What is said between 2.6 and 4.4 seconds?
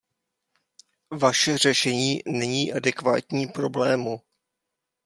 adekvátní problému.